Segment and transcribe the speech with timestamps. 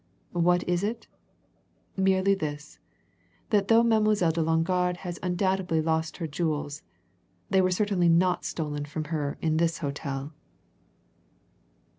[0.33, 1.05] What is it?
[1.95, 2.79] Merely this
[3.51, 6.81] that though Mademoiselle de Longarde has undoubtedly lost her jewels,
[7.51, 10.33] they were certainly not stolen from her in this hotel!"